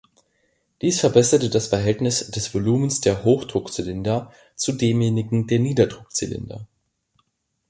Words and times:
Dies 0.81 0.99
verbesserte 0.99 1.51
das 1.51 1.67
Verhältnis 1.67 2.31
des 2.31 2.55
Volumens 2.55 3.01
der 3.01 3.23
Hochdruckzylinder 3.23 4.33
zu 4.55 4.71
demjenigen 4.73 5.45
der 5.45 5.59
Niederdruckzylinder. 5.59 6.67